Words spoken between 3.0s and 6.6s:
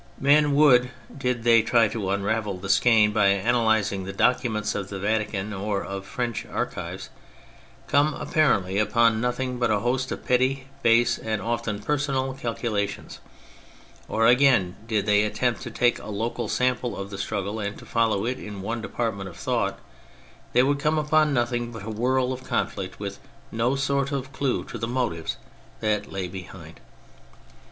by analysing the documents of the Vatican or of the French